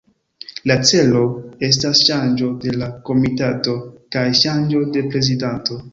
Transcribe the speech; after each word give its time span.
La 0.69 0.75
celo 0.91 1.19
estas 1.67 2.01
ŝanĝo 2.07 2.49
de 2.65 2.73
la 2.85 2.89
komitato, 3.11 3.77
kaj 4.17 4.25
ŝanĝo 4.41 4.83
de 4.97 5.05
prezidanto. 5.13 5.83